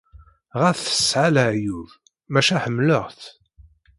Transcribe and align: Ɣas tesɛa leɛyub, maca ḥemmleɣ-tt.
Ɣas 0.59 0.79
tesɛa 0.85 1.29
leɛyub, 1.35 1.89
maca 2.31 2.57
ḥemmleɣ-tt. 2.63 3.23